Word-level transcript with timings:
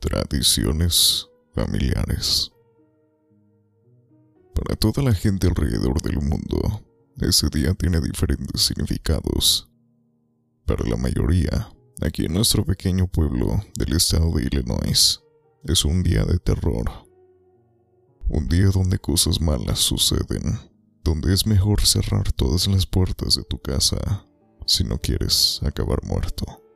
Tradiciones 0.00 1.28
familiares. 1.52 2.52
Para 4.54 4.76
toda 4.76 5.02
la 5.02 5.12
gente 5.12 5.48
alrededor 5.48 6.00
del 6.02 6.20
mundo, 6.20 6.84
ese 7.20 7.48
día 7.48 7.74
tiene 7.74 8.00
diferentes 8.00 8.62
significados. 8.62 9.68
Para 10.66 10.88
la 10.88 10.96
mayoría, 10.96 11.72
aquí 12.00 12.26
en 12.26 12.34
nuestro 12.34 12.64
pequeño 12.64 13.08
pueblo 13.08 13.60
del 13.74 13.96
estado 13.96 14.30
de 14.30 14.44
Illinois, 14.44 15.20
es 15.64 15.84
un 15.84 16.04
día 16.04 16.24
de 16.24 16.38
terror. 16.38 16.88
Un 18.28 18.46
día 18.46 18.66
donde 18.66 19.00
cosas 19.00 19.40
malas 19.40 19.80
suceden, 19.80 20.60
donde 21.02 21.34
es 21.34 21.44
mejor 21.44 21.80
cerrar 21.84 22.30
todas 22.30 22.68
las 22.68 22.86
puertas 22.86 23.34
de 23.34 23.42
tu 23.42 23.58
casa 23.58 24.24
si 24.64 24.84
no 24.84 24.98
quieres 24.98 25.60
acabar 25.64 26.04
muerto. 26.04 26.67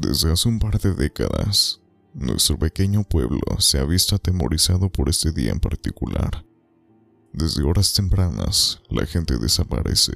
Desde 0.00 0.30
hace 0.30 0.48
un 0.48 0.60
par 0.60 0.78
de 0.78 0.94
décadas, 0.94 1.80
nuestro 2.14 2.56
pequeño 2.56 3.02
pueblo 3.02 3.40
se 3.58 3.80
ha 3.80 3.84
visto 3.84 4.14
atemorizado 4.14 4.90
por 4.90 5.08
este 5.08 5.32
día 5.32 5.50
en 5.50 5.58
particular. 5.58 6.46
Desde 7.32 7.64
horas 7.64 7.92
tempranas, 7.92 8.80
la 8.90 9.04
gente 9.06 9.36
desaparece 9.38 10.12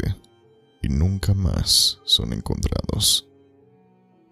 y 0.82 0.88
nunca 0.88 1.34
más 1.34 1.98
son 2.04 2.32
encontrados. 2.32 3.28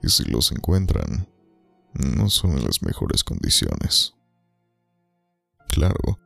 Y 0.04 0.08
si 0.10 0.22
los 0.22 0.52
encuentran, 0.52 1.28
no 1.94 2.30
son 2.30 2.52
en 2.52 2.64
las 2.64 2.80
mejores 2.82 3.24
condiciones. 3.24 4.14
Claro, 5.68 6.20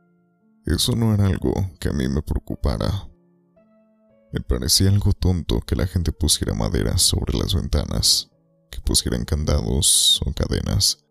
eso 0.67 0.95
no 0.95 1.15
era 1.15 1.25
algo 1.25 1.71
que 1.79 1.89
a 1.89 1.93
mí 1.93 2.07
me 2.07 2.21
preocupara. 2.21 3.09
Me 4.31 4.41
parecía 4.41 4.89
algo 4.89 5.13
tonto 5.13 5.61
que 5.61 5.75
la 5.75 5.87
gente 5.87 6.11
pusiera 6.11 6.53
madera 6.53 6.99
sobre 6.99 7.35
las 7.39 7.55
ventanas, 7.55 8.29
que 8.75 8.81
pusieran 8.81 9.23
candados 9.23 10.21
o 10.25 10.33
cadenas 10.33 11.05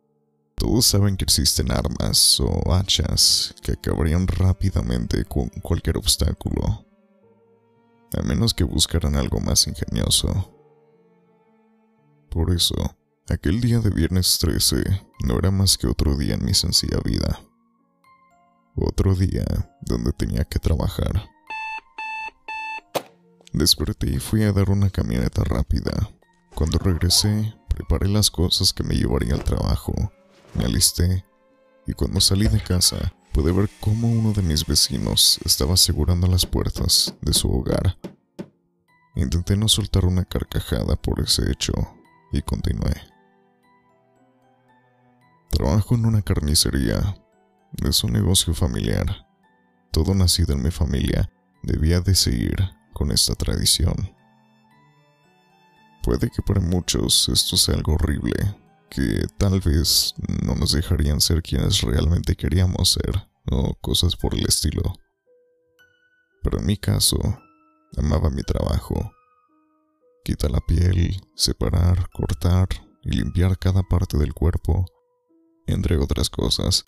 todos 0.54 0.86
saben 0.86 1.16
que 1.16 1.24
existen 1.24 1.72
armas 1.72 2.38
o 2.40 2.72
hachas 2.72 3.54
que 3.62 3.72
acabarían 3.72 4.26
rápidamente 4.26 5.24
con 5.24 5.48
cualquier 5.48 5.96
obstáculo, 5.96 6.86
a 8.16 8.22
menos 8.22 8.54
que 8.54 8.64
buscaran 8.64 9.16
algo 9.16 9.40
más 9.40 9.66
ingenioso. 9.66 10.50
Por 12.30 12.52
eso, 12.52 12.74
aquel 13.28 13.60
día 13.60 13.80
de 13.80 13.90
viernes 13.90 14.38
13 14.38 14.76
no 15.24 15.38
era 15.38 15.50
más 15.50 15.76
que 15.76 15.86
otro 15.86 16.16
día 16.16 16.34
en 16.34 16.44
mi 16.44 16.54
sencilla 16.54 16.98
vida. 17.04 17.40
Otro 18.76 19.14
día 19.14 19.44
donde 19.82 20.12
tenía 20.12 20.44
que 20.44 20.58
trabajar. 20.58 21.28
Desperté 23.52 24.10
y 24.10 24.18
fui 24.18 24.42
a 24.42 24.52
dar 24.52 24.70
una 24.70 24.90
camioneta 24.90 25.44
rápida. 25.44 26.10
Cuando 26.54 26.78
regresé, 26.78 27.54
preparé 27.74 28.08
las 28.08 28.30
cosas 28.30 28.72
que 28.72 28.84
me 28.84 28.94
llevaría 28.94 29.34
al 29.34 29.42
trabajo 29.42 29.92
me 30.54 30.64
alisté 30.64 31.24
y 31.86 31.92
cuando 31.92 32.20
salí 32.20 32.46
de 32.46 32.60
casa 32.60 33.12
pude 33.32 33.52
ver 33.52 33.68
cómo 33.80 34.08
uno 34.08 34.32
de 34.32 34.42
mis 34.42 34.64
vecinos 34.64 35.40
estaba 35.44 35.74
asegurando 35.74 36.28
las 36.28 36.46
puertas 36.46 37.14
de 37.20 37.34
su 37.34 37.50
hogar. 37.50 37.98
Intenté 39.16 39.56
no 39.56 39.68
soltar 39.68 40.04
una 40.04 40.24
carcajada 40.24 40.94
por 40.94 41.20
ese 41.20 41.50
hecho 41.50 41.72
y 42.32 42.42
continué. 42.42 42.94
Trabajo 45.50 45.96
en 45.96 46.06
una 46.06 46.22
carnicería. 46.22 47.16
Es 47.84 48.04
un 48.04 48.12
negocio 48.12 48.54
familiar. 48.54 49.26
Todo 49.90 50.14
nacido 50.14 50.54
en 50.54 50.62
mi 50.62 50.70
familia 50.70 51.28
debía 51.62 52.00
de 52.00 52.14
seguir 52.14 52.56
con 52.92 53.10
esta 53.10 53.34
tradición. 53.34 54.13
Puede 56.04 56.28
que 56.28 56.42
para 56.42 56.60
muchos 56.60 57.30
esto 57.30 57.56
sea 57.56 57.76
algo 57.76 57.94
horrible, 57.94 58.34
que 58.90 59.26
tal 59.38 59.58
vez 59.60 60.14
no 60.44 60.54
nos 60.54 60.72
dejarían 60.72 61.18
ser 61.18 61.42
quienes 61.42 61.80
realmente 61.80 62.36
queríamos 62.36 62.90
ser, 62.90 63.26
o 63.50 63.72
cosas 63.80 64.14
por 64.14 64.34
el 64.34 64.46
estilo. 64.46 64.82
Pero 66.42 66.58
en 66.58 66.66
mi 66.66 66.76
caso, 66.76 67.16
amaba 67.96 68.28
mi 68.28 68.42
trabajo. 68.42 69.12
Quita 70.24 70.50
la 70.50 70.60
piel, 70.60 71.22
separar, 71.34 72.10
cortar 72.10 72.68
y 73.02 73.12
limpiar 73.12 73.58
cada 73.58 73.82
parte 73.82 74.18
del 74.18 74.34
cuerpo, 74.34 74.84
entre 75.66 75.96
otras 75.96 76.28
cosas, 76.28 76.84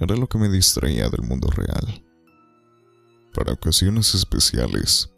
era 0.00 0.14
lo 0.16 0.28
que 0.28 0.36
me 0.36 0.50
distraía 0.50 1.08
del 1.08 1.22
mundo 1.22 1.48
real. 1.48 2.04
Para 3.32 3.54
ocasiones 3.54 4.14
especiales, 4.14 5.08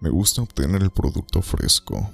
me 0.00 0.10
gusta 0.10 0.42
obtener 0.42 0.82
el 0.82 0.90
producto 0.90 1.40
fresco, 1.40 2.12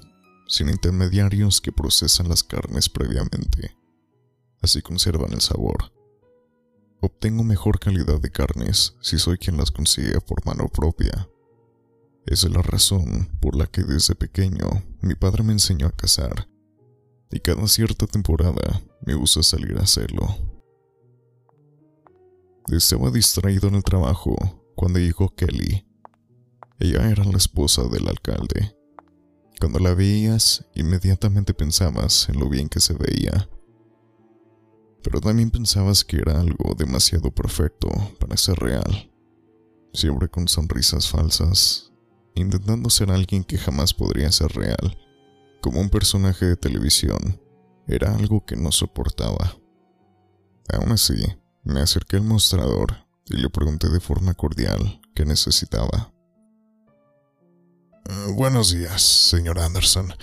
sin 0.55 0.69
intermediarios 0.69 1.61
que 1.61 1.73
procesan 1.73 2.29
las 2.29 2.45
carnes 2.45 2.89
previamente. 2.89 3.77
Así 4.63 4.83
conservan 4.83 5.33
el 5.33 5.41
sabor. 5.41 5.93
Obtengo 7.01 7.43
mejor 7.43 7.81
calidad 7.81 8.21
de 8.21 8.31
carnes 8.31 8.95
si 9.01 9.19
soy 9.19 9.37
quien 9.37 9.57
las 9.57 9.73
consigue 9.73 10.21
por 10.21 10.47
mano 10.47 10.69
propia. 10.69 11.29
Esa 12.27 12.47
es 12.47 12.55
la 12.55 12.63
razón 12.63 13.37
por 13.41 13.57
la 13.57 13.67
que 13.67 13.83
desde 13.83 14.15
pequeño 14.15 14.85
mi 15.01 15.17
padre 15.17 15.43
me 15.43 15.53
enseñó 15.53 15.89
a 15.89 15.97
cazar, 15.97 16.49
y 17.33 17.41
cada 17.41 17.67
cierta 17.67 18.07
temporada 18.07 18.81
me 19.05 19.15
gusta 19.15 19.43
salir 19.43 19.77
a 19.77 19.83
hacerlo. 19.83 20.25
Estaba 22.69 23.11
distraído 23.11 23.67
en 23.67 23.75
el 23.75 23.83
trabajo 23.83 24.37
cuando 24.77 25.01
llegó 25.01 25.35
Kelly. 25.35 25.85
Ella 26.79 27.11
era 27.11 27.25
la 27.25 27.39
esposa 27.39 27.83
del 27.89 28.09
alcalde 28.09 28.77
cuando 29.61 29.79
la 29.79 29.95
veías, 29.95 30.65
inmediatamente 30.75 31.55
pensabas 31.55 32.29
en 32.29 32.39
lo 32.39 32.49
bien 32.49 32.69
que 32.69 32.81
se 32.81 32.95
veía. 32.95 33.49
Pero 35.03 35.21
también 35.21 35.51
pensabas 35.51 36.05
que 36.05 36.17
era 36.17 36.41
algo 36.41 36.75
demasiado 36.75 37.31
perfecto 37.31 37.89
para 38.19 38.37
ser 38.37 38.57
real. 38.57 39.11
Siempre 39.93 40.29
con 40.29 40.49
sonrisas 40.49 41.09
falsas, 41.09 41.93
intentando 42.35 42.91
ser 42.91 43.11
alguien 43.11 43.45
que 43.45 43.59
jamás 43.59 43.95
podría 43.95 44.33
ser 44.33 44.53
real, 44.53 44.99
como 45.61 45.81
un 45.81 45.91
personaje 45.91 46.47
de 46.47 46.57
televisión, 46.57 47.41
era 47.87 48.15
algo 48.15 48.45
que 48.45 48.57
no 48.57 48.73
soportaba. 48.73 49.57
Aún 50.73 50.93
así, 50.93 51.15
me 51.63 51.81
acerqué 51.81 52.17
al 52.17 52.25
mostrador 52.25 53.07
y 53.27 53.37
le 53.37 53.51
pregunté 53.51 53.89
de 53.89 54.01
forma 54.01 54.35
cordial 54.35 55.01
qué 55.15 55.25
necesitaba. 55.25 56.14
Buenos 58.33 58.73
días, 58.73 59.03
señor 59.03 59.59
Anderson. 59.59 60.15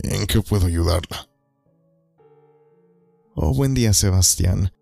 ¿En 0.00 0.26
qué 0.26 0.40
puedo 0.40 0.66
ayudarla? 0.66 1.28
Oh, 3.34 3.54
buen 3.54 3.74
día, 3.74 3.92
Sebastián. 3.92 4.72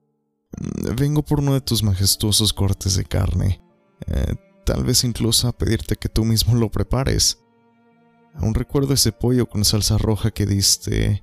Vengo 0.96 1.22
por 1.22 1.40
uno 1.40 1.52
de 1.52 1.60
tus 1.60 1.82
majestuosos 1.82 2.54
cortes 2.54 2.96
de 2.96 3.04
carne. 3.04 3.62
Eh, 4.06 4.34
tal 4.64 4.84
vez 4.84 5.04
incluso 5.04 5.48
a 5.48 5.52
pedirte 5.52 5.96
que 5.96 6.08
tú 6.08 6.24
mismo 6.24 6.54
lo 6.54 6.70
prepares. 6.70 7.38
Aún 8.34 8.54
recuerdo 8.54 8.94
ese 8.94 9.12
pollo 9.12 9.46
con 9.46 9.64
salsa 9.64 9.98
roja 9.98 10.30
que 10.30 10.46
diste 10.46 11.06
eh, 11.12 11.22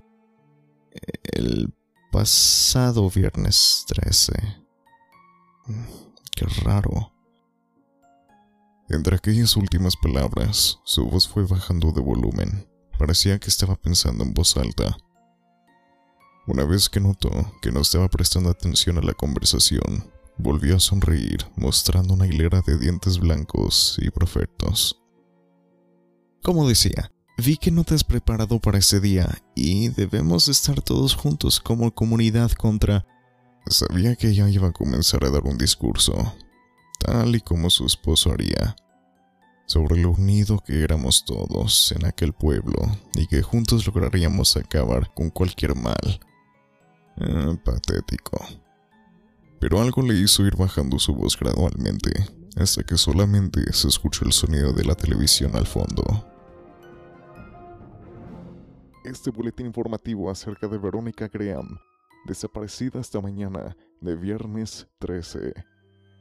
el 1.24 1.74
pasado 2.12 3.10
viernes 3.10 3.86
13. 3.88 4.34
Mm, 5.66 5.84
qué 6.36 6.46
raro. 6.64 7.17
Entre 8.90 9.16
aquellas 9.18 9.58
últimas 9.58 9.98
palabras, 9.98 10.80
su 10.86 11.06
voz 11.06 11.28
fue 11.28 11.46
bajando 11.46 11.92
de 11.92 12.00
volumen. 12.00 12.70
Parecía 12.98 13.38
que 13.38 13.50
estaba 13.50 13.76
pensando 13.76 14.24
en 14.24 14.34
voz 14.34 14.56
alta. 14.56 14.96
Una 16.48 16.64
vez 16.64 16.88
que 16.88 17.02
notó 17.02 17.30
que 17.62 17.74
no 17.74 17.82
estaba 17.82 18.08
prestando 18.08 18.50
atención 18.50 18.98
a 18.98 19.02
la 19.02 19.14
conversación, 19.14 20.10
volvió 20.38 20.78
a 20.78 20.80
sonreír, 20.80 21.46
mostrando 21.58 22.14
una 22.14 22.28
hilera 22.28 22.62
de 22.62 22.78
dientes 22.78 23.20
blancos 23.20 23.98
y 24.02 24.10
perfectos. 24.10 25.02
Como 26.42 26.66
decía, 26.66 27.12
vi 27.38 27.58
que 27.58 27.72
no 27.72 27.84
te 27.84 27.94
has 27.94 28.06
preparado 28.06 28.60
para 28.60 28.78
ese 28.78 29.02
día 29.02 29.28
y 29.54 29.90
debemos 29.90 30.48
estar 30.48 30.82
todos 30.82 31.14
juntos 31.14 31.60
como 31.60 31.94
comunidad 31.94 32.52
contra... 32.52 33.06
Sabía 33.70 34.16
que 34.16 34.30
ella 34.30 34.50
iba 34.50 34.70
a 34.70 34.72
comenzar 34.72 35.26
a 35.26 35.30
dar 35.30 35.44
un 35.44 35.58
discurso, 35.58 36.34
tal 37.08 37.38
y 37.38 37.40
como 37.40 37.70
su 37.70 37.86
esposo 37.86 38.34
haría, 38.34 38.76
sobre 39.66 40.02
lo 40.02 40.12
unido 40.12 40.60
que 40.60 40.84
éramos 40.84 41.24
todos 41.24 41.94
en 41.94 42.06
aquel 42.06 42.34
pueblo 42.34 42.76
y 43.16 43.28
que 43.28 43.42
juntos 43.42 43.88
lograríamos 43.88 44.58
acabar 44.58 45.14
con 45.14 45.30
cualquier 45.30 45.74
mal. 45.74 46.20
Ah, 47.18 47.56
patético. 47.64 48.38
Pero 49.60 49.82
algo 49.82 50.02
le 50.02 50.16
hizo 50.16 50.46
ir 50.46 50.58
bajando 50.58 51.00
su 51.00 51.16
voz 51.16 51.40
gradualmente, 51.40 52.12
hasta 52.58 52.84
que 52.84 52.98
solamente 52.98 53.62
se 53.72 53.88
escuchó 53.88 54.26
el 54.26 54.34
sonido 54.34 54.74
de 54.74 54.84
la 54.84 54.94
televisión 54.94 55.56
al 55.56 55.66
fondo. 55.66 56.04
Este 59.06 59.32
boletín 59.32 59.68
informativo 59.68 60.30
acerca 60.30 60.68
de 60.68 60.78
Verónica 60.78 61.30
Graham, 61.30 61.80
desaparecida 62.26 63.00
esta 63.00 63.22
mañana 63.22 63.78
de 64.02 64.16
viernes 64.18 64.88
13 65.00 65.77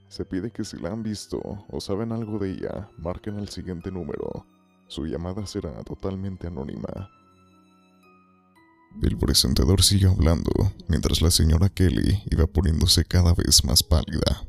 se 0.08 0.24
pide 0.24 0.50
que 0.50 0.64
si 0.64 0.78
la 0.78 0.90
han 0.90 1.02
visto 1.02 1.40
o 1.68 1.80
saben 1.80 2.12
algo 2.12 2.38
de 2.38 2.52
ella, 2.52 2.88
marquen 2.98 3.38
el 3.38 3.48
siguiente 3.48 3.90
número. 3.90 4.46
Su 4.88 5.06
llamada 5.06 5.46
será 5.46 5.82
totalmente 5.82 6.46
anónima. 6.46 7.10
El 9.02 9.18
presentador 9.18 9.82
siguió 9.82 10.12
hablando 10.12 10.50
mientras 10.88 11.20
la 11.20 11.30
señora 11.30 11.68
Kelly 11.68 12.22
iba 12.30 12.46
poniéndose 12.46 13.04
cada 13.04 13.34
vez 13.34 13.64
más 13.64 13.82
pálida. 13.82 14.46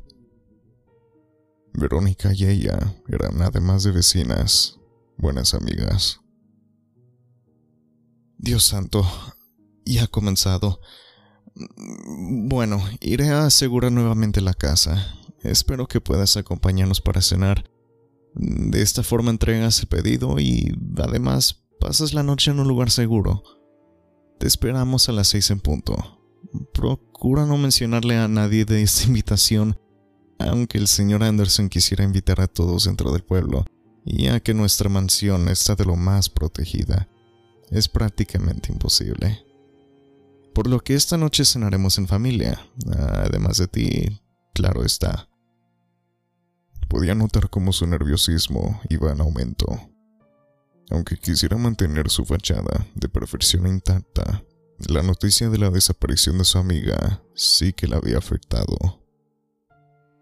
Verónica 1.74 2.32
y 2.32 2.44
ella 2.44 2.94
eran 3.08 3.42
además 3.42 3.82
de 3.82 3.92
vecinas, 3.92 4.78
buenas 5.18 5.54
amigas. 5.54 6.20
Dios 8.38 8.64
santo, 8.64 9.04
ya 9.84 10.04
ha 10.04 10.06
comenzado. 10.06 10.80
Bueno, 11.54 12.82
iré 13.00 13.30
a 13.30 13.46
asegurar 13.46 13.92
nuevamente 13.92 14.40
la 14.40 14.54
casa. 14.54 15.14
Espero 15.42 15.86
que 15.86 16.00
puedas 16.00 16.36
acompañarnos 16.36 17.00
para 17.00 17.22
cenar. 17.22 17.64
De 18.34 18.82
esta 18.82 19.02
forma 19.02 19.30
entregas 19.30 19.80
el 19.80 19.88
pedido 19.88 20.38
y 20.38 20.76
además 20.96 21.64
pasas 21.80 22.14
la 22.14 22.22
noche 22.22 22.50
en 22.50 22.60
un 22.60 22.68
lugar 22.68 22.90
seguro. 22.90 23.42
Te 24.38 24.46
esperamos 24.46 25.08
a 25.08 25.12
las 25.12 25.28
seis 25.28 25.50
en 25.50 25.60
punto. 25.60 26.20
Procura 26.72 27.46
no 27.46 27.56
mencionarle 27.56 28.16
a 28.16 28.28
nadie 28.28 28.64
de 28.64 28.82
esta 28.82 29.06
invitación, 29.06 29.78
aunque 30.38 30.78
el 30.78 30.86
señor 30.86 31.22
Anderson 31.22 31.68
quisiera 31.68 32.04
invitar 32.04 32.40
a 32.40 32.46
todos 32.46 32.84
dentro 32.84 33.12
del 33.12 33.24
pueblo, 33.24 33.64
ya 34.04 34.40
que 34.40 34.54
nuestra 34.54 34.88
mansión 34.88 35.48
está 35.48 35.74
de 35.74 35.84
lo 35.84 35.96
más 35.96 36.28
protegida. 36.28 37.08
Es 37.70 37.88
prácticamente 37.88 38.72
imposible. 38.72 39.44
Por 40.54 40.68
lo 40.68 40.80
que 40.80 40.94
esta 40.94 41.16
noche 41.16 41.44
cenaremos 41.44 41.98
en 41.98 42.08
familia, 42.08 42.60
además 43.24 43.58
de 43.58 43.68
ti, 43.68 44.20
claro 44.54 44.84
está. 44.84 45.27
Podía 46.88 47.14
notar 47.14 47.50
cómo 47.50 47.72
su 47.72 47.86
nerviosismo 47.86 48.80
iba 48.88 49.12
en 49.12 49.20
aumento. 49.20 49.66
Aunque 50.90 51.16
quisiera 51.16 51.58
mantener 51.58 52.08
su 52.08 52.24
fachada 52.24 52.86
de 52.94 53.08
perfección 53.08 53.66
intacta, 53.66 54.42
la 54.88 55.02
noticia 55.02 55.50
de 55.50 55.58
la 55.58 55.70
desaparición 55.70 56.38
de 56.38 56.44
su 56.44 56.56
amiga 56.56 57.22
sí 57.34 57.72
que 57.72 57.86
la 57.86 57.96
había 57.96 58.18
afectado. 58.18 59.02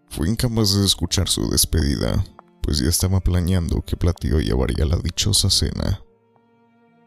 Fue 0.09 0.27
incapaz 0.27 0.75
de 0.75 0.85
escuchar 0.85 1.29
su 1.29 1.49
despedida, 1.49 2.25
pues 2.61 2.79
ya 2.79 2.89
estaba 2.89 3.21
planeando 3.21 3.83
qué 3.85 3.95
platillo 3.95 4.39
llevaría 4.39 4.85
la 4.85 4.97
dichosa 4.97 5.49
cena. 5.49 6.01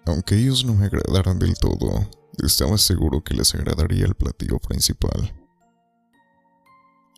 Aunque 0.07 0.37
ellos 0.37 0.65
no 0.65 0.75
me 0.75 0.87
agradaran 0.87 1.39
del 1.39 1.55
todo, 1.55 2.09
estaba 2.43 2.79
seguro 2.79 3.23
que 3.23 3.35
les 3.35 3.55
agradaría 3.55 4.07
el 4.07 4.15
platillo 4.15 4.59
principal. 4.59 5.40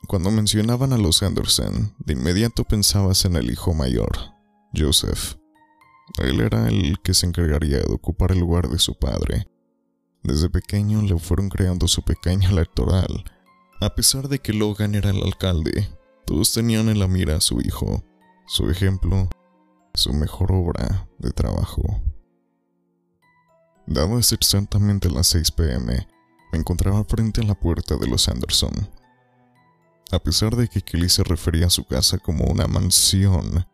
Cuando 0.08 0.31
mencionaban 0.31 0.93
a 0.93 0.99
los 0.99 1.22
Anderson, 1.22 1.94
de 1.99 2.14
inmediato 2.14 2.64
pensabas 2.64 3.25
en 3.25 3.37
el 3.37 3.50
hijo 3.50 3.72
mayor, 3.72 4.10
Joseph. 4.76 5.37
Él 6.19 6.40
era 6.40 6.69
el 6.69 7.00
que 7.02 7.14
se 7.14 7.26
encargaría 7.26 7.78
de 7.78 7.93
ocupar 7.93 8.32
el 8.32 8.40
lugar 8.40 8.69
de 8.69 8.78
su 8.78 8.94
padre. 8.99 9.46
Desde 10.22 10.50
pequeño 10.50 11.02
le 11.02 11.19
fueron 11.19 11.49
creando 11.49 11.88
su 11.88 12.02
pequeña 12.02 12.50
electoral. 12.50 13.25
A 13.81 13.94
pesar 13.94 14.28
de 14.28 14.38
que 14.38 14.52
Logan 14.52 14.94
era 14.94 15.10
el 15.10 15.22
alcalde, 15.22 15.88
todos 16.26 16.52
tenían 16.52 16.88
en 16.88 16.98
la 16.98 17.08
mira 17.08 17.37
a 17.37 17.40
su 17.40 17.60
hijo, 17.60 18.05
su 18.46 18.70
ejemplo, 18.70 19.31
su 19.94 20.12
mejor 20.12 20.52
obra 20.52 21.08
de 21.19 21.31
trabajo. 21.31 22.02
Dadas 23.87 24.32
exactamente 24.32 25.10
las 25.10 25.28
6 25.28 25.50
pm, 25.52 26.06
me 26.52 26.58
encontraba 26.58 27.05
frente 27.05 27.40
a 27.40 27.44
la 27.44 27.55
puerta 27.55 27.96
de 27.96 28.06
los 28.06 28.28
Anderson. 28.28 28.72
A 30.12 30.18
pesar 30.18 30.54
de 30.56 30.68
que 30.68 30.82
Kelly 30.82 31.08
se 31.08 31.24
refería 31.24 31.66
a 31.66 31.70
su 31.70 31.84
casa 31.84 32.18
como 32.18 32.44
una 32.44 32.66
mansión, 32.66 33.66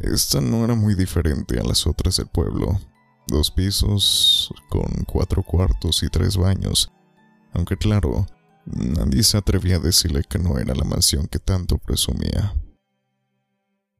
esta 0.00 0.40
no 0.40 0.64
era 0.64 0.74
muy 0.74 0.94
diferente 0.94 1.60
a 1.60 1.62
las 1.62 1.86
otras 1.86 2.16
del 2.16 2.28
pueblo. 2.28 2.80
Dos 3.26 3.50
pisos, 3.50 4.50
con 4.70 5.04
cuatro 5.06 5.42
cuartos 5.42 6.02
y 6.02 6.08
tres 6.08 6.38
baños. 6.38 6.90
Aunque 7.52 7.76
claro, 7.76 8.24
nadie 8.64 9.22
se 9.22 9.36
atrevía 9.36 9.76
a 9.76 9.80
decirle 9.80 10.24
que 10.24 10.38
no 10.38 10.58
era 10.58 10.74
la 10.74 10.84
mansión 10.84 11.26
que 11.26 11.38
tanto 11.38 11.76
presumía. 11.76 12.54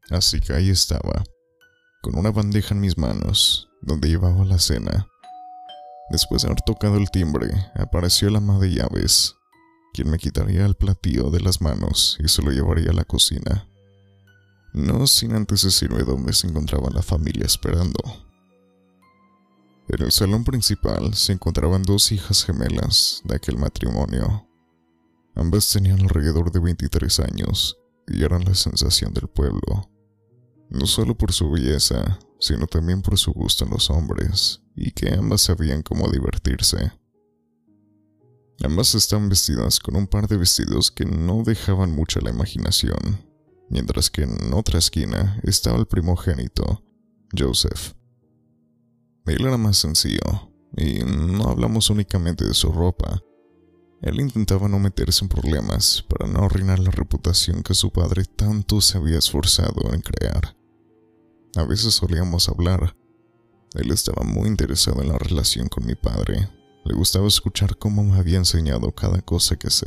Así 0.09 0.41
que 0.41 0.55
ahí 0.55 0.71
estaba, 0.71 1.23
con 2.01 2.17
una 2.17 2.31
bandeja 2.31 2.75
en 2.75 2.81
mis 2.81 2.97
manos, 2.97 3.69
donde 3.83 4.09
llevaba 4.09 4.47
la 4.47 4.59
cena. 4.59 5.07
Después 6.09 6.41
de 6.41 6.49
haber 6.49 6.63
tocado 6.63 6.97
el 6.97 7.11
timbre, 7.11 7.51
apareció 7.75 8.29
el 8.29 8.37
ama 8.37 8.59
de 8.59 8.73
llaves, 8.73 9.37
quien 9.93 10.11
me 10.11 10.19
quitaría 10.19 10.67
el 10.67 10.75
platillo 10.75 11.31
de 11.31 11.41
las 11.41 11.61
manos 11.61 12.17
y 12.23 12.29
se 12.29 12.43
lo 12.43 12.51
llevaría 12.51 12.91
a 12.91 12.95
la 12.95 13.05
cocina. 13.05 13.67
No 14.73 15.07
sin 15.07 15.35
antes 15.35 15.63
decirme 15.63 16.05
dónde 16.05 16.33
se 16.33 16.47
encontraba 16.47 16.91
la 16.91 17.03
familia 17.03 17.45
esperando. 17.45 17.99
En 19.89 20.03
el 20.03 20.13
salón 20.13 20.45
principal 20.45 21.15
se 21.15 21.33
encontraban 21.33 21.83
dos 21.83 22.13
hijas 22.13 22.45
gemelas 22.45 23.23
de 23.25 23.35
aquel 23.35 23.59
matrimonio. 23.59 24.47
Ambas 25.35 25.73
tenían 25.73 26.01
alrededor 26.01 26.53
de 26.53 26.61
23 26.61 27.21
años 27.21 27.77
y 28.07 28.23
eran 28.23 28.45
la 28.45 28.55
sensación 28.55 29.13
del 29.13 29.29
pueblo, 29.29 29.91
no 30.69 30.87
solo 30.87 31.17
por 31.17 31.33
su 31.33 31.51
belleza, 31.51 32.21
sino 32.39 32.67
también 32.67 33.03
por 33.03 33.19
su 33.19 33.33
gusto 33.33 33.65
en 33.65 33.71
los 33.71 33.91
hombres, 33.91 34.63
y 34.77 34.93
que 34.93 35.13
ambas 35.15 35.43
sabían 35.43 35.83
cómo 35.83 36.09
divertirse. 36.09 36.93
Ambas 38.63 38.95
estaban 38.95 39.29
vestidas 39.31 39.81
con 39.81 39.97
un 39.97 40.07
par 40.07 40.29
de 40.29 40.37
vestidos 40.37 40.91
que 40.91 41.07
no 41.07 41.43
dejaban 41.45 41.93
mucho 41.93 42.21
la 42.21 42.31
imaginación, 42.31 43.25
mientras 43.71 44.11
que 44.11 44.23
en 44.23 44.53
otra 44.53 44.79
esquina 44.79 45.41
estaba 45.45 45.79
el 45.79 45.87
primogénito, 45.87 46.85
Joseph. 47.37 47.95
Él 49.25 49.47
era 49.47 49.57
más 49.57 49.79
sencillo, 49.79 50.53
y 50.77 51.01
no 51.05 51.49
hablamos 51.49 51.89
únicamente 51.89 52.45
de 52.45 52.53
su 52.53 52.71
ropa. 52.71 53.23
Él 54.03 54.21
intentaba 54.21 54.69
no 54.69 54.79
meterse 54.79 55.25
en 55.25 55.29
problemas 55.31 56.05
para 56.09 56.31
no 56.31 56.45
arruinar 56.45 56.79
la 56.81 56.91
reputación 56.91 57.63
que 57.63 57.75
su 57.75 57.91
padre 57.91 58.25
tanto 58.25 58.81
se 58.81 58.99
había 58.99 59.19
esforzado 59.19 59.95
en 59.95 60.01
crear. 60.01 60.57
A 61.57 61.65
veces 61.65 61.95
solíamos 61.95 62.49
hablar. 62.49 62.95
Él 63.75 63.91
estaba 63.91 64.23
muy 64.25 64.49
interesado 64.49 65.01
en 65.01 65.09
la 65.09 65.19
relación 65.19 65.69
con 65.69 65.87
mi 65.87 65.95
padre. 65.95 66.49
Le 66.85 66.95
gustaba 66.95 67.27
escuchar 67.29 67.77
cómo 67.77 68.03
me 68.03 68.19
había 68.19 68.39
enseñado 68.39 68.95
cada 68.95 69.21
cosa 69.23 69.57
que 69.57 69.71
sé. 69.71 69.87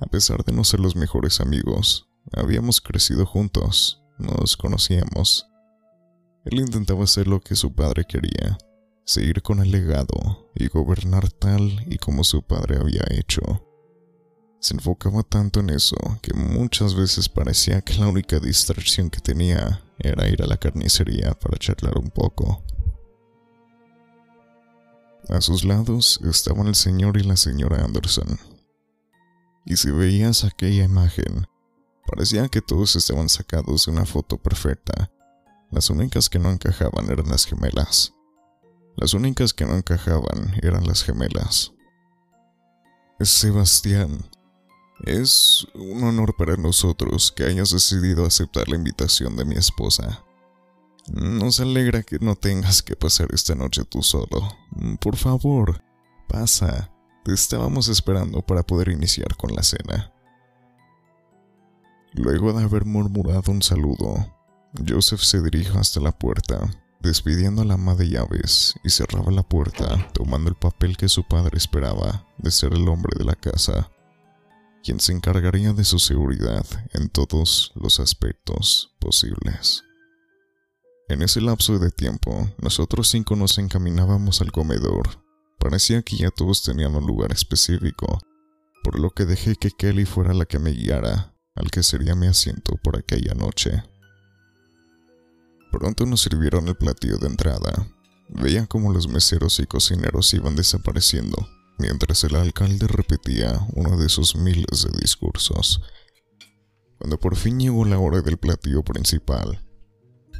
A 0.00 0.06
pesar 0.06 0.44
de 0.44 0.52
no 0.52 0.64
ser 0.64 0.80
los 0.80 0.94
mejores 0.94 1.40
amigos, 1.40 2.08
Habíamos 2.32 2.80
crecido 2.80 3.24
juntos, 3.24 4.02
nos 4.18 4.56
conocíamos. 4.56 5.46
Él 6.44 6.60
intentaba 6.60 7.04
hacer 7.04 7.26
lo 7.26 7.40
que 7.40 7.54
su 7.54 7.74
padre 7.74 8.04
quería, 8.06 8.58
seguir 9.04 9.42
con 9.42 9.60
el 9.60 9.70
legado 9.70 10.50
y 10.54 10.68
gobernar 10.68 11.30
tal 11.30 11.84
y 11.86 11.96
como 11.96 12.24
su 12.24 12.42
padre 12.42 12.76
había 12.76 13.02
hecho. 13.10 13.42
Se 14.60 14.74
enfocaba 14.74 15.22
tanto 15.22 15.60
en 15.60 15.70
eso 15.70 15.96
que 16.20 16.34
muchas 16.34 16.94
veces 16.94 17.28
parecía 17.28 17.80
que 17.80 17.94
la 17.94 18.08
única 18.08 18.40
distracción 18.40 19.08
que 19.08 19.20
tenía 19.20 19.82
era 19.98 20.28
ir 20.28 20.42
a 20.42 20.46
la 20.46 20.58
carnicería 20.58 21.32
para 21.32 21.58
charlar 21.58 21.96
un 21.96 22.10
poco. 22.10 22.62
A 25.28 25.40
sus 25.40 25.64
lados 25.64 26.20
estaban 26.24 26.66
el 26.66 26.74
señor 26.74 27.16
y 27.18 27.22
la 27.22 27.36
señora 27.36 27.84
Anderson. 27.84 28.38
Y 29.66 29.76
si 29.76 29.90
veías 29.90 30.44
aquella 30.44 30.84
imagen, 30.84 31.46
Parecía 32.08 32.48
que 32.48 32.62
todos 32.62 32.96
estaban 32.96 33.28
sacados 33.28 33.84
de 33.84 33.92
una 33.92 34.06
foto 34.06 34.38
perfecta. 34.38 35.10
Las 35.70 35.90
únicas 35.90 36.30
que 36.30 36.38
no 36.38 36.50
encajaban 36.50 37.10
eran 37.10 37.28
las 37.28 37.44
gemelas. 37.44 38.14
Las 38.96 39.12
únicas 39.12 39.52
que 39.52 39.66
no 39.66 39.76
encajaban 39.76 40.58
eran 40.62 40.86
las 40.86 41.04
gemelas. 41.04 41.74
Sebastián, 43.20 44.24
es 45.04 45.66
un 45.74 46.02
honor 46.02 46.34
para 46.38 46.56
nosotros 46.56 47.30
que 47.30 47.44
hayas 47.44 47.72
decidido 47.72 48.24
aceptar 48.24 48.68
la 48.68 48.76
invitación 48.76 49.36
de 49.36 49.44
mi 49.44 49.56
esposa. 49.56 50.24
Nos 51.12 51.60
alegra 51.60 52.02
que 52.02 52.18
no 52.18 52.36
tengas 52.36 52.82
que 52.82 52.94
pasar 52.94 53.28
esta 53.32 53.54
noche 53.54 53.84
tú 53.84 54.02
solo. 54.02 54.56
Por 55.00 55.16
favor, 55.16 55.82
pasa. 56.28 56.90
Te 57.24 57.32
estábamos 57.32 57.88
esperando 57.88 58.42
para 58.42 58.62
poder 58.62 58.88
iniciar 58.88 59.36
con 59.36 59.54
la 59.54 59.62
cena. 59.62 60.12
Luego 62.14 62.52
de 62.52 62.64
haber 62.64 62.84
murmurado 62.84 63.52
un 63.52 63.62
saludo, 63.62 64.34
Joseph 64.86 65.20
se 65.20 65.42
dirige 65.42 65.76
hasta 65.78 66.00
la 66.00 66.12
puerta, 66.12 66.70
despidiendo 67.00 67.62
a 67.62 67.64
la 67.64 67.74
ama 67.74 67.94
de 67.94 68.08
llaves, 68.08 68.74
y 68.82 68.90
cerraba 68.90 69.30
la 69.30 69.42
puerta, 69.42 70.08
tomando 70.12 70.48
el 70.48 70.56
papel 70.56 70.96
que 70.96 71.08
su 71.08 71.22
padre 71.24 71.58
esperaba 71.58 72.26
de 72.38 72.50
ser 72.50 72.72
el 72.72 72.88
hombre 72.88 73.12
de 73.18 73.24
la 73.24 73.34
casa, 73.34 73.90
quien 74.82 75.00
se 75.00 75.12
encargaría 75.12 75.72
de 75.72 75.84
su 75.84 75.98
seguridad 75.98 76.64
en 76.92 77.08
todos 77.08 77.72
los 77.74 78.00
aspectos 78.00 78.94
posibles. 79.00 79.84
En 81.08 81.22
ese 81.22 81.40
lapso 81.40 81.78
de 81.78 81.90
tiempo, 81.90 82.50
nosotros 82.60 83.08
cinco 83.08 83.36
nos 83.36 83.58
encaminábamos 83.58 84.40
al 84.40 84.52
comedor. 84.52 85.24
Parecía 85.58 86.02
que 86.02 86.16
ya 86.16 86.30
todos 86.30 86.62
tenían 86.62 86.94
un 86.94 87.06
lugar 87.06 87.32
específico, 87.32 88.20
por 88.84 88.98
lo 88.98 89.10
que 89.10 89.24
dejé 89.24 89.56
que 89.56 89.70
Kelly 89.70 90.04
fuera 90.04 90.34
la 90.34 90.44
que 90.44 90.58
me 90.58 90.70
guiara 90.70 91.34
al 91.54 91.70
que 91.70 91.82
sería 91.82 92.14
mi 92.14 92.26
asiento 92.26 92.76
por 92.84 92.96
aquella 92.96 93.34
noche. 93.34 93.82
Pronto 95.72 96.06
nos 96.06 96.20
sirvieron 96.20 96.68
el 96.68 96.76
platillo 96.76 97.18
de 97.18 97.26
entrada, 97.26 97.88
Veía 98.28 98.66
como 98.66 98.92
los 98.92 99.08
meseros 99.08 99.58
y 99.58 99.66
cocineros 99.66 100.34
iban 100.34 100.54
desapareciendo, 100.54 101.48
mientras 101.78 102.24
el 102.24 102.36
alcalde 102.36 102.86
repetía 102.86 103.58
uno 103.72 103.96
de 103.96 104.10
sus 104.10 104.36
miles 104.36 104.84
de 104.84 105.00
discursos. 105.00 105.80
Cuando 106.98 107.18
por 107.18 107.36
fin 107.36 107.58
llegó 107.58 107.84
la 107.86 107.98
hora 107.98 108.20
del 108.20 108.36
platillo 108.36 108.82
principal, 108.82 109.64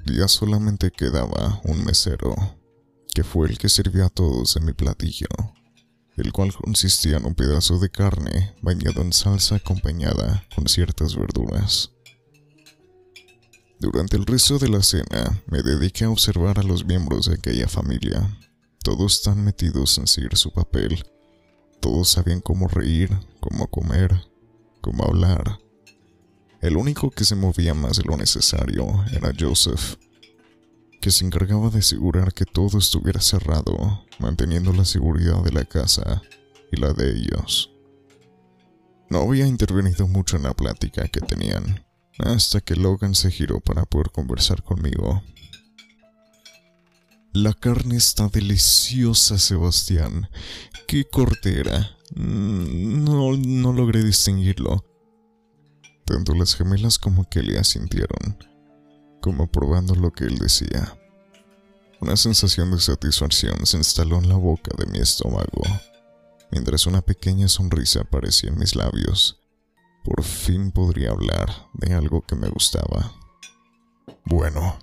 ya 0.07 0.29
solamente 0.29 0.91
quedaba 0.91 1.61
un 1.65 1.85
mesero, 1.85 2.35
que 3.15 3.25
fue 3.25 3.49
el 3.49 3.59
que 3.59 3.69
sirvió 3.69 4.07
a 4.07 4.11
todos 4.11 4.57
en 4.57 4.65
mi 4.65 4.73
platillo, 4.73 5.29
el 6.17 6.33
cual 6.33 6.53
consistía 6.55 7.17
en 7.17 7.27
un 7.27 7.35
pedazo 7.35 7.79
de 7.79 7.91
carne 7.91 8.55
bañado 8.63 9.03
en 9.03 9.13
salsa 9.13 9.57
acompañada 9.57 10.45
con 10.55 10.69
ciertas 10.69 11.17
verduras. 11.17 11.93
Durante 13.81 14.17
el 14.17 14.27
resto 14.27 14.59
de 14.59 14.69
la 14.69 14.83
cena 14.83 15.43
me 15.47 15.63
dediqué 15.63 16.05
a 16.05 16.11
observar 16.11 16.59
a 16.59 16.65
los 16.65 16.85
miembros 16.85 17.27
de 17.27 17.35
aquella 17.35 17.69
familia. 17.69 18.37
Todos 18.83 19.15
están 19.15 19.45
metidos 19.45 19.99
en 19.99 20.09
seguir 20.09 20.37
su 20.37 20.53
papel. 20.53 21.05
Todos 21.81 22.09
sabían 22.09 22.41
cómo 22.41 22.67
reír, 22.67 23.11
cómo 23.41 23.69
comer, 23.69 24.11
cómo 24.81 25.05
hablar. 25.05 25.61
El 26.61 26.77
único 26.77 27.11
que 27.11 27.25
se 27.25 27.37
movía 27.37 27.73
más 27.73 27.99
de 27.99 28.05
lo 28.05 28.17
necesario 28.17 29.05
era 29.13 29.33
Joseph, 29.39 29.95
que 31.01 31.13
se 31.13 31.25
encargaba 31.25 31.71
de 31.71 31.79
asegurar 31.79 32.35
que 32.35 32.45
todo 32.45 32.79
estuviera 32.79 33.21
cerrado, 33.21 34.05
manteniendo 34.19 34.73
la 34.73 34.85
seguridad 34.85 35.43
de 35.45 35.53
la 35.53 35.65
casa 35.65 36.21
y 36.73 36.81
la 36.81 36.93
de 36.93 37.13
ellos. 37.13 37.71
No 39.09 39.21
había 39.21 39.47
intervenido 39.47 40.09
mucho 40.09 40.37
en 40.37 40.43
la 40.43 40.55
plática 40.55 41.07
que 41.07 41.21
tenían, 41.21 41.85
hasta 42.19 42.61
que 42.61 42.75
Logan 42.75 43.15
se 43.15 43.31
giró 43.31 43.61
para 43.61 43.85
poder 43.85 44.11
conversar 44.11 44.65
conmigo. 44.65 45.23
La 47.33 47.53
carne 47.53 47.97
está 47.97 48.27
deliciosa, 48.29 49.39
Sebastián. 49.39 50.29
¡Qué 50.89 51.05
cortera! 51.05 51.97
Mm, 52.17 53.05
no, 53.05 53.37
no 53.37 53.73
logré 53.73 54.03
distinguirlo. 54.03 54.85
Tanto 56.09 56.33
las 56.33 56.57
gemelas 56.57 56.99
como 56.99 57.29
Kelly 57.29 57.59
asintieron, 57.59 58.39
como 59.21 59.47
probando 59.47 59.95
lo 59.95 60.11
que 60.11 60.25
él 60.25 60.39
decía. 60.39 60.99
Una 62.01 62.17
sensación 62.17 62.71
de 62.71 62.81
satisfacción 62.81 63.67
se 63.67 63.77
instaló 63.77 64.17
en 64.17 64.31
la 64.31 64.37
boca 64.37 64.71
de 64.79 64.87
mi 64.87 65.01
estómago, 65.01 65.63
mientras 66.51 66.87
una 66.87 67.03
pequeña 67.03 67.47
sonrisa 67.47 68.01
aparecía 68.01 68.49
en 68.49 68.59
mis 68.59 68.75
labios. 68.75 69.39
Por 70.03 70.25
fin 70.25 70.71
podría 70.71 71.11
hablar 71.11 71.69
de 71.75 71.93
algo 71.93 72.23
que 72.23 72.37
me 72.37 72.49
gustaba. 72.49 73.13
Bueno, 74.25 74.79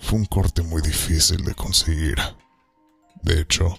fue 0.00 0.18
un 0.18 0.24
corte 0.24 0.62
muy 0.62 0.82
difícil 0.82 1.44
de 1.44 1.54
conseguir. 1.54 2.16
De 3.22 3.40
hecho, 3.40 3.78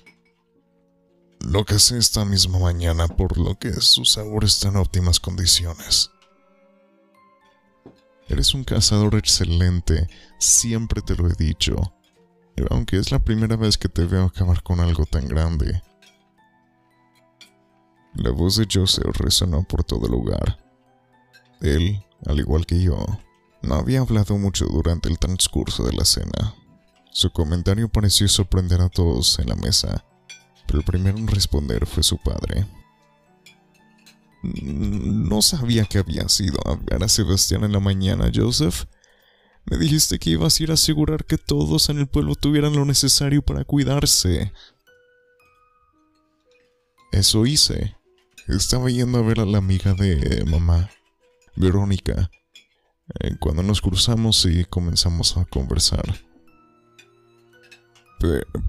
lo 1.42 1.66
que 1.66 1.78
sé 1.78 1.98
esta 1.98 2.24
misma 2.24 2.58
mañana 2.58 3.10
por 3.10 3.38
lo 3.38 3.60
que 3.60 3.74
su 3.82 4.06
sabor 4.06 4.46
está 4.46 4.70
en 4.70 4.78
óptimas 4.78 5.20
condiciones. 5.20 6.10
Eres 8.32 8.54
un 8.54 8.64
cazador 8.64 9.16
excelente, 9.16 10.08
siempre 10.40 11.02
te 11.02 11.18
lo 11.18 11.28
he 11.28 11.34
dicho. 11.34 11.76
Aunque 12.70 12.98
es 12.98 13.12
la 13.12 13.20
primera 13.20 13.58
vez 13.58 13.78
que 13.78 13.90
te 13.90 14.06
veo 14.06 14.24
acabar 14.24 14.64
con 14.64 14.80
algo 14.80 15.06
tan 15.06 15.28
grande. 15.28 15.84
La 18.14 18.32
voz 18.32 18.56
de 18.56 18.68
Joseph 18.72 19.18
resonó 19.18 19.64
por 19.64 19.84
todo 19.84 20.06
el 20.06 20.14
lugar. 20.14 20.64
Él, 21.60 22.06
al 22.26 22.40
igual 22.40 22.66
que 22.66 22.82
yo, 22.82 23.06
no 23.64 23.76
había 23.76 24.00
hablado 24.00 24.38
mucho 24.38 24.66
durante 24.66 25.10
el 25.10 25.20
transcurso 25.20 25.84
de 25.84 25.92
la 25.92 26.06
cena. 26.06 26.56
Su 27.12 27.32
comentario 27.32 27.90
pareció 27.90 28.30
sorprender 28.30 28.80
a 28.80 28.88
todos 28.88 29.40
en 29.40 29.50
la 29.50 29.56
mesa, 29.56 30.06
pero 30.68 30.80
el 30.80 30.86
primero 30.86 31.18
en 31.18 31.28
responder 31.28 31.86
fue 31.86 32.02
su 32.02 32.18
padre. 32.18 32.66
No 34.44 35.42
sabía 35.42 35.86
que 35.86 36.00
había 36.00 36.28
sido 36.30 36.60
a 36.66 36.76
ver 36.76 37.04
a 37.04 37.08
Sebastián 37.08 37.64
en 37.64 37.72
la 37.72 37.80
mañana, 37.80 38.32
Joseph. 38.34 38.86
Me 39.66 39.78
dijiste 39.78 40.18
que 40.18 40.32
ibas 40.32 40.60
a 40.60 40.64
ir 40.64 40.72
a 40.72 40.74
asegurar 40.74 41.26
que 41.26 41.38
todos 41.38 41.90
en 41.90 42.00
el 42.00 42.08
pueblo 42.08 42.36
tuvieran 42.36 42.76
lo 42.76 42.86
necesario 42.86 43.44
para 43.44 43.64
cuidarse. 43.64 44.52
Eso 47.12 47.46
hice. 47.46 47.96
Estaba 48.48 48.90
yendo 48.90 49.20
a 49.20 49.22
ver 49.22 49.40
a 49.40 49.46
la 49.46 49.60
amiga 49.60 49.94
de 49.94 50.44
mamá, 50.46 50.90
Verónica, 51.56 52.32
eh, 53.20 53.36
cuando 53.40 53.62
nos 53.62 53.82
cruzamos 53.82 54.46
y 54.46 54.66
comenzamos 54.66 55.38
a 55.38 55.46
conversar. 55.46 56.04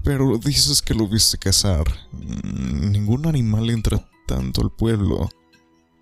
Pero, 0.03 0.37
dices 0.37 0.81
que 0.81 0.93
lo 0.93 1.07
viste 1.07 1.37
cazar. 1.37 1.85
Mm, 2.11 2.91
ningún 2.91 3.27
animal 3.27 3.69
entra 3.69 4.09
tanto 4.27 4.61
al 4.61 4.71
pueblo. 4.71 5.29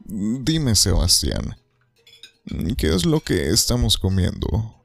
Dime, 0.06 0.76
Sebastián, 0.76 1.56
¿qué 2.78 2.94
es 2.94 3.06
lo 3.06 3.22
que 3.22 3.50
estamos 3.50 3.98
comiendo? 3.98 4.84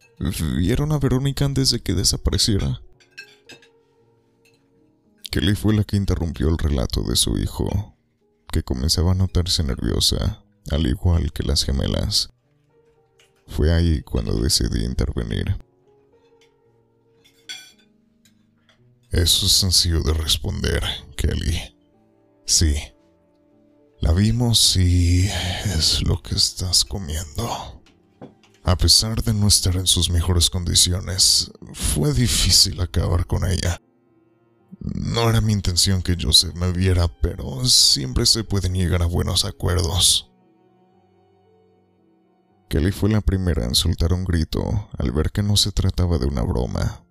¿Vieron 0.57 0.93
a 0.93 0.99
Verónica 0.99 1.45
antes 1.45 1.71
de 1.71 1.81
que 1.81 1.95
desapareciera? 1.95 2.81
Kelly 5.31 5.55
fue 5.55 5.75
la 5.75 5.85
que 5.85 5.97
interrumpió 5.97 6.49
el 6.49 6.59
relato 6.59 7.03
de 7.03 7.17
su 7.17 7.37
hijo, 7.39 7.95
que 8.51 8.63
comenzaba 8.63 9.13
a 9.13 9.15
notarse 9.15 9.63
nerviosa, 9.63 10.45
al 10.71 10.87
igual 10.87 11.33
que 11.33 11.43
las 11.43 11.65
gemelas. 11.65 12.31
Fue 13.47 13.73
ahí 13.73 14.03
cuando 14.03 14.41
decidí 14.41 14.85
intervenir. 14.85 15.57
Eso 19.11 19.47
es 19.47 19.53
sencillo 19.53 20.03
de 20.03 20.15
responder, 20.15 20.83
Kelly. 21.17 21.77
Sí. 22.45 22.77
La 24.07 24.13
vimos 24.13 24.77
y 24.77 25.27
es 25.65 26.01
lo 26.07 26.23
que 26.23 26.37
estás 26.37 26.85
comiendo. 26.85 27.83
A 28.63 28.77
pesar 28.77 29.21
de 29.25 29.35
no 29.35 29.49
estar 29.49 29.75
en 29.75 29.89
sus 29.89 30.11
mejores 30.11 30.49
condiciones, 30.49 31.51
fue 31.73 32.15
difícil 32.15 32.81
acabar 32.81 33.27
con 33.27 33.45
ella. 33.45 33.81
No 34.79 35.29
era 35.29 35.41
mi 35.41 35.53
intención 35.53 36.03
que 36.03 36.17
Joseph 36.17 36.55
me 36.55 36.71
viera, 36.71 37.09
pero 37.21 37.65
siempre 37.65 38.27
se 38.27 38.45
pueden 38.45 38.75
llegar 38.75 39.03
a 39.03 39.07
buenos 39.07 39.45
acuerdos. 39.45 40.31
Kelly 42.69 42.93
fue 42.93 43.11
la 43.11 43.23
primera 43.23 43.65
en 43.65 43.75
soltar 43.75 44.13
un 44.13 44.25
grito 44.25 44.89
al 44.99 45.11
ver 45.11 45.33
que 45.33 45.43
no 45.43 45.57
se 45.57 45.73
trataba 45.73 46.19
de 46.19 46.27
una 46.27 46.43
broma. 46.43 47.05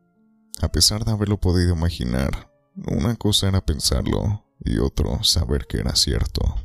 A 0.61 0.71
pesar 0.71 1.03
de 1.03 1.11
haberlo 1.11 1.41
podido 1.41 1.73
imaginar, 1.73 2.53
una 2.87 3.17
cosa 3.17 3.49
era 3.49 3.59
pensarlo 3.65 4.45
y 4.63 4.77
otro 4.77 5.25
saber 5.25 5.67
que 5.67 5.79
era 5.79 5.93
cierto. 5.97 6.55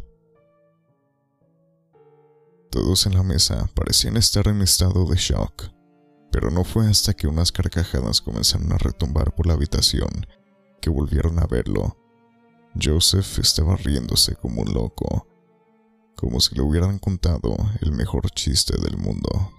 Todos 2.70 3.06
en 3.06 3.14
la 3.14 3.24
mesa 3.24 3.68
parecían 3.74 4.16
estar 4.16 4.46
en 4.46 4.62
estado 4.62 5.04
de 5.04 5.16
shock, 5.16 5.72
pero 6.30 6.52
no 6.52 6.62
fue 6.62 6.88
hasta 6.88 7.14
que 7.14 7.26
unas 7.26 7.50
carcajadas 7.50 8.20
comenzaron 8.20 8.72
a 8.72 8.78
retumbar 8.78 9.34
por 9.34 9.48
la 9.48 9.54
habitación 9.54 10.26
que 10.80 10.88
volvieron 10.88 11.40
a 11.40 11.46
verlo. 11.46 11.96
Joseph 12.80 13.40
estaba 13.40 13.74
riéndose 13.74 14.36
como 14.36 14.62
un 14.62 14.72
loco, 14.72 15.26
como 16.16 16.38
si 16.38 16.54
le 16.54 16.62
hubieran 16.62 17.00
contado 17.00 17.56
el 17.80 17.90
mejor 17.90 18.30
chiste 18.30 18.76
del 18.80 18.96
mundo. 18.96 19.52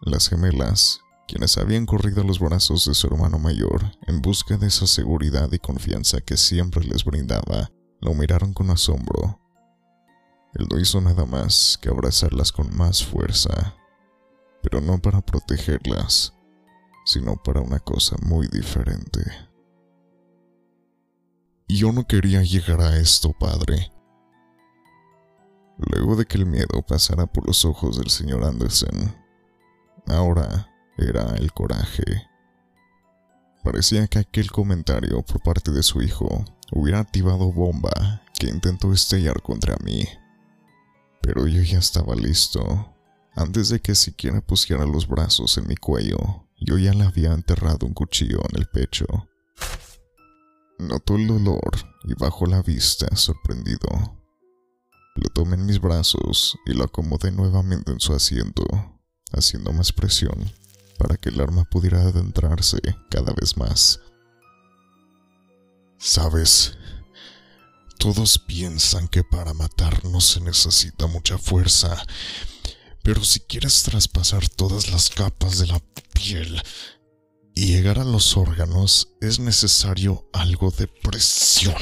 Las 0.00 0.28
gemelas, 0.30 1.00
quienes 1.28 1.58
habían 1.58 1.86
corrido 1.86 2.22
a 2.22 2.24
los 2.24 2.40
brazos 2.40 2.86
de 2.86 2.94
su 2.94 3.06
hermano 3.06 3.38
mayor 3.38 3.92
en 4.08 4.20
busca 4.20 4.56
de 4.56 4.66
esa 4.66 4.88
seguridad 4.88 5.52
y 5.52 5.60
confianza 5.60 6.20
que 6.20 6.36
siempre 6.36 6.84
les 6.84 7.04
brindaba, 7.04 7.70
lo 8.00 8.14
miraron 8.14 8.52
con 8.52 8.70
asombro. 8.70 9.38
Él 10.54 10.66
no 10.70 10.78
hizo 10.78 11.00
nada 11.00 11.26
más 11.26 11.78
que 11.80 11.88
abrazarlas 11.88 12.52
con 12.52 12.76
más 12.76 13.04
fuerza, 13.04 13.76
pero 14.62 14.80
no 14.80 15.00
para 15.00 15.20
protegerlas, 15.20 16.34
sino 17.04 17.36
para 17.36 17.60
una 17.60 17.78
cosa 17.78 18.16
muy 18.22 18.48
diferente. 18.48 19.20
Yo 21.68 21.92
no 21.92 22.06
quería 22.06 22.42
llegar 22.42 22.80
a 22.80 22.96
esto, 22.96 23.32
padre, 23.32 23.92
Luego 25.88 26.14
de 26.14 26.26
que 26.26 26.36
el 26.36 26.44
miedo 26.44 26.82
pasara 26.86 27.26
por 27.26 27.46
los 27.46 27.64
ojos 27.64 27.96
del 27.96 28.10
señor 28.10 28.44
Anderson, 28.44 29.16
ahora 30.08 30.68
era 30.98 31.34
el 31.36 31.52
coraje. 31.52 32.04
Parecía 33.64 34.06
que 34.06 34.18
aquel 34.18 34.50
comentario 34.50 35.22
por 35.22 35.42
parte 35.42 35.70
de 35.70 35.82
su 35.82 36.02
hijo 36.02 36.44
hubiera 36.72 36.98
activado 36.98 37.50
bomba 37.50 38.22
que 38.38 38.48
intentó 38.48 38.92
estallar 38.92 39.40
contra 39.40 39.76
mí. 39.82 40.06
Pero 41.22 41.46
yo 41.46 41.62
ya 41.62 41.78
estaba 41.78 42.14
listo. 42.14 42.94
Antes 43.34 43.68
de 43.68 43.80
que 43.80 43.94
siquiera 43.94 44.40
pusiera 44.40 44.86
los 44.86 45.06
brazos 45.06 45.56
en 45.58 45.68
mi 45.68 45.76
cuello, 45.76 46.48
yo 46.58 46.78
ya 46.78 46.92
le 46.92 47.04
había 47.04 47.32
enterrado 47.32 47.86
un 47.86 47.94
cuchillo 47.94 48.40
en 48.50 48.58
el 48.58 48.66
pecho. 48.66 49.06
Notó 50.78 51.16
el 51.16 51.26
dolor 51.26 51.70
y 52.04 52.14
bajó 52.14 52.46
la 52.46 52.62
vista 52.62 53.14
sorprendido. 53.14 54.18
Lo 55.16 55.28
tomé 55.34 55.56
en 55.56 55.66
mis 55.66 55.80
brazos 55.80 56.56
y 56.66 56.72
lo 56.72 56.84
acomodé 56.84 57.30
nuevamente 57.30 57.92
en 57.92 58.00
su 58.00 58.14
asiento, 58.14 58.64
haciendo 59.32 59.72
más 59.72 59.92
presión 59.92 60.50
para 61.00 61.16
que 61.16 61.30
el 61.30 61.40
arma 61.40 61.64
pudiera 61.64 62.02
adentrarse 62.02 62.78
cada 63.10 63.32
vez 63.32 63.56
más. 63.56 64.00
Sabes, 65.96 66.76
todos 68.00 68.38
piensan 68.38 69.08
que 69.08 69.22
para 69.22 69.52
matarnos 69.52 70.24
se 70.24 70.40
necesita 70.40 71.06
mucha 71.06 71.36
fuerza, 71.36 72.02
pero 73.02 73.22
si 73.22 73.40
quieres 73.40 73.82
traspasar 73.82 74.48
todas 74.48 74.90
las 74.90 75.10
capas 75.10 75.58
de 75.58 75.66
la 75.66 75.78
piel 76.14 76.62
y 77.54 77.66
llegar 77.66 77.98
a 77.98 78.04
los 78.04 78.38
órganos 78.38 79.08
es 79.20 79.38
necesario 79.38 80.30
algo 80.32 80.70
de 80.70 80.88
presión. 80.88 81.76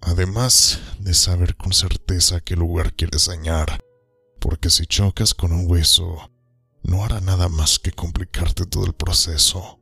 Además 0.00 0.78
de 0.98 1.12
saber 1.12 1.54
con 1.54 1.74
certeza 1.74 2.40
qué 2.40 2.56
lugar 2.56 2.94
quieres 2.94 3.26
dañar, 3.26 3.84
porque 4.40 4.70
si 4.70 4.86
chocas 4.86 5.34
con 5.34 5.52
un 5.52 5.70
hueso, 5.70 6.32
no 6.82 7.04
hará 7.04 7.20
nada 7.20 7.50
más 7.50 7.78
que 7.78 7.92
complicarte 7.92 8.64
todo 8.64 8.86
el 8.86 8.94
proceso. 8.94 9.81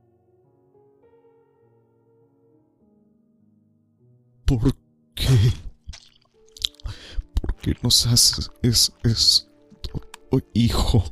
¿Por 4.59 4.75
qué? 5.15 5.53
¿Por 7.41 7.55
qué 7.59 7.77
nos 7.83 8.05
haces 8.07 8.51
es, 8.63 8.93
esto, 9.05 10.03
hijo? 10.55 11.05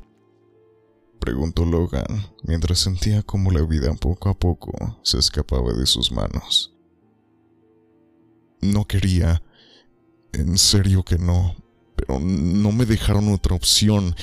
Preguntó 1.20 1.64
Logan 1.64 2.32
mientras 2.42 2.80
sentía 2.80 3.22
como 3.22 3.52
la 3.52 3.62
vida 3.62 3.94
poco 3.94 4.28
a 4.28 4.36
poco 4.36 4.72
se 5.04 5.18
escapaba 5.18 5.72
de 5.72 5.86
sus 5.86 6.10
manos. 6.10 6.74
No 8.60 8.88
quería, 8.88 9.40
en 10.32 10.58
serio 10.58 11.04
que 11.04 11.18
no, 11.18 11.54
pero 11.94 12.18
no 12.18 12.72
me 12.72 12.86
dejaron 12.86 13.32
otra 13.32 13.54
opción. 13.54 14.16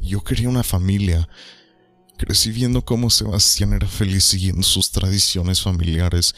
Yo 0.00 0.24
quería 0.24 0.48
una 0.48 0.64
familia. 0.64 1.28
Crecí 2.18 2.50
viendo 2.50 2.84
cómo 2.84 3.10
Sebastián 3.10 3.74
era 3.74 3.86
feliz 3.86 4.24
siguiendo 4.24 4.64
sus 4.64 4.90
tradiciones 4.90 5.62
familiares. 5.62 6.34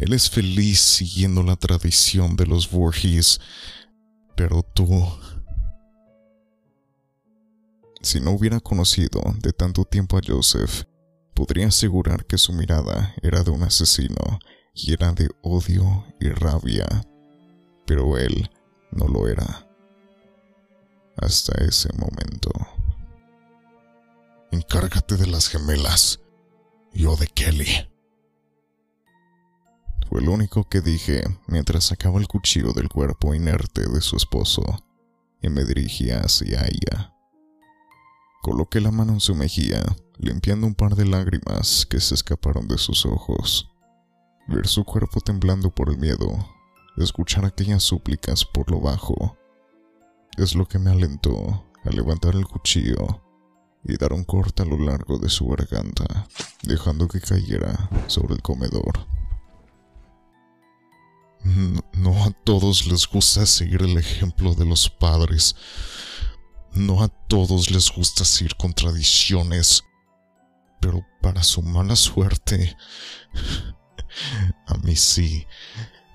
Él 0.00 0.14
es 0.14 0.30
feliz 0.30 0.80
siguiendo 0.80 1.42
la 1.42 1.56
tradición 1.56 2.34
de 2.34 2.46
los 2.46 2.70
Voorhees. 2.70 3.38
Pero 4.34 4.62
tú... 4.62 4.88
Si 8.00 8.18
no 8.18 8.30
hubiera 8.30 8.60
conocido 8.60 9.20
de 9.42 9.52
tanto 9.52 9.84
tiempo 9.84 10.16
a 10.16 10.22
Joseph, 10.26 10.84
podría 11.34 11.66
asegurar 11.66 12.24
que 12.24 12.38
su 12.38 12.54
mirada 12.54 13.14
era 13.20 13.42
de 13.42 13.50
un 13.50 13.62
asesino 13.62 14.38
y 14.74 14.94
era 14.94 15.12
de 15.12 15.28
odio 15.42 16.06
y 16.18 16.30
rabia. 16.30 16.86
Pero 17.86 18.16
él 18.16 18.50
no 18.92 19.06
lo 19.06 19.28
era. 19.28 19.68
Hasta 21.18 21.62
ese 21.62 21.90
momento. 21.92 22.50
Encárgate 24.50 25.18
de 25.18 25.26
las 25.26 25.48
gemelas. 25.48 26.20
Yo 26.94 27.16
de 27.16 27.26
Kelly. 27.26 27.89
Fue 30.10 30.22
lo 30.22 30.32
único 30.32 30.68
que 30.68 30.80
dije 30.80 31.22
mientras 31.46 31.84
sacaba 31.84 32.18
el 32.18 32.26
cuchillo 32.26 32.72
del 32.72 32.88
cuerpo 32.88 33.32
inerte 33.32 33.88
de 33.88 34.00
su 34.00 34.16
esposo 34.16 34.62
y 35.40 35.48
me 35.48 35.64
dirigía 35.64 36.18
hacia 36.18 36.66
ella. 36.66 37.14
Coloqué 38.42 38.80
la 38.80 38.90
mano 38.90 39.12
en 39.12 39.20
su 39.20 39.36
mejilla, 39.36 39.84
limpiando 40.18 40.66
un 40.66 40.74
par 40.74 40.96
de 40.96 41.06
lágrimas 41.06 41.86
que 41.88 42.00
se 42.00 42.14
escaparon 42.14 42.66
de 42.66 42.76
sus 42.76 43.06
ojos. 43.06 43.70
Ver 44.48 44.66
su 44.66 44.84
cuerpo 44.84 45.20
temblando 45.20 45.70
por 45.70 45.88
el 45.88 45.98
miedo 45.98 46.36
escuchar 46.96 47.44
aquellas 47.44 47.84
súplicas 47.84 48.44
por 48.44 48.68
lo 48.70 48.80
bajo 48.80 49.36
es 50.36 50.56
lo 50.56 50.66
que 50.66 50.80
me 50.80 50.90
alentó 50.90 51.64
a 51.84 51.90
levantar 51.90 52.34
el 52.34 52.46
cuchillo 52.46 53.22
y 53.84 53.96
dar 53.96 54.12
un 54.12 54.24
corte 54.24 54.64
a 54.64 54.66
lo 54.66 54.76
largo 54.76 55.18
de 55.18 55.28
su 55.28 55.46
garganta, 55.48 56.26
dejando 56.64 57.06
que 57.06 57.20
cayera 57.20 57.88
sobre 58.08 58.34
el 58.34 58.42
comedor. 58.42 59.19
No, 61.42 62.24
a 62.24 62.30
todos 62.44 62.86
les 62.86 63.06
gusta 63.06 63.46
seguir 63.46 63.82
el 63.82 63.96
ejemplo 63.96 64.54
de 64.54 64.64
los 64.64 64.90
padres. 64.90 65.56
No 66.72 67.02
a 67.02 67.08
todos 67.08 67.70
les 67.70 67.90
gusta 67.90 68.24
seguir 68.24 68.56
contradicciones. 68.56 69.82
Pero 70.80 71.04
para 71.20 71.42
su 71.42 71.62
mala 71.62 71.96
suerte, 71.96 72.76
a 74.66 74.74
mí 74.78 74.96
sí 74.96 75.46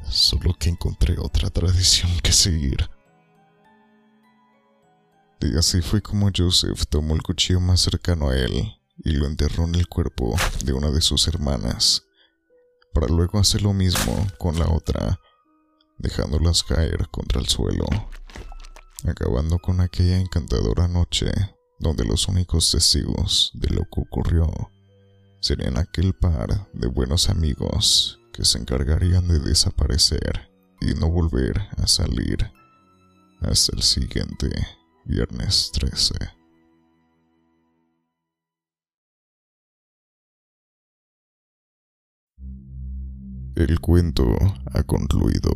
solo 0.09 0.55
que 0.57 0.69
encontré 0.69 1.17
otra 1.19 1.49
tradición 1.49 2.11
que 2.21 2.31
seguir. 2.31 2.89
Y 5.41 5.57
así 5.57 5.81
fue 5.81 6.01
como 6.01 6.29
Joseph 6.35 6.85
tomó 6.89 7.15
el 7.15 7.21
cuchillo 7.21 7.59
más 7.59 7.81
cercano 7.81 8.29
a 8.29 8.35
él 8.35 8.75
y 9.03 9.11
lo 9.11 9.27
enterró 9.27 9.65
en 9.65 9.75
el 9.75 9.87
cuerpo 9.87 10.35
de 10.63 10.73
una 10.73 10.89
de 10.89 11.01
sus 11.01 11.27
hermanas, 11.27 12.03
para 12.95 13.07
luego 13.07 13.37
hacer 13.39 13.61
lo 13.61 13.73
mismo 13.73 14.25
con 14.39 14.57
la 14.57 14.69
otra, 14.69 15.19
dejándolas 15.97 16.63
caer 16.63 17.09
contra 17.09 17.41
el 17.41 17.47
suelo, 17.47 17.85
acabando 19.05 19.59
con 19.59 19.81
aquella 19.81 20.17
encantadora 20.17 20.87
noche 20.87 21.29
donde 21.77 22.05
los 22.05 22.29
únicos 22.29 22.71
testigos 22.71 23.51
de 23.53 23.67
lo 23.75 23.81
que 23.81 23.99
ocurrió 23.99 24.49
serían 25.41 25.77
aquel 25.77 26.13
par 26.13 26.69
de 26.71 26.87
buenos 26.87 27.29
amigos 27.29 28.17
que 28.31 28.45
se 28.45 28.59
encargarían 28.59 29.27
de 29.27 29.39
desaparecer 29.39 30.49
y 30.79 30.93
no 30.93 31.11
volver 31.11 31.67
a 31.77 31.87
salir 31.87 32.49
hasta 33.41 33.75
el 33.75 33.83
siguiente 33.83 34.49
viernes 35.03 35.69
13. 35.73 36.15
El 43.55 43.79
cuento 43.79 44.35
ha 44.73 44.83
concluido. 44.83 45.49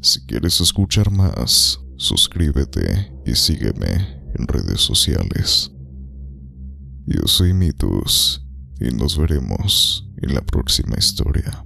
Si 0.00 0.26
quieres 0.26 0.60
escuchar 0.60 1.08
más, 1.08 1.78
suscríbete 1.96 3.12
y 3.24 3.36
sígueme 3.36 4.24
en 4.36 4.48
redes 4.48 4.80
sociales. 4.80 5.70
Yo 7.06 7.22
soy 7.26 7.54
Mitus 7.54 8.44
y 8.80 8.92
nos 8.92 9.16
veremos 9.16 10.10
en 10.20 10.34
la 10.34 10.40
próxima 10.40 10.96
historia. 10.98 11.64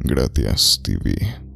Gracias, 0.00 0.80
TV. 0.82 1.47